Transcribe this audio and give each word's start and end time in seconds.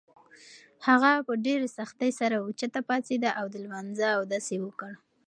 هغه 0.87 1.11
په 1.27 1.33
ډېرې 1.45 1.67
سختۍ 1.77 2.11
سره 2.19 2.35
اوچته 2.39 2.79
پاڅېده 2.87 3.29
او 3.39 3.45
د 3.53 3.55
لمانځه 3.63 4.07
اودس 4.17 4.45
یې 4.53 4.59
وکړ. 4.65 4.91